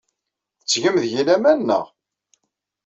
[0.59, 1.85] Tettgem deg-i laman, naɣ?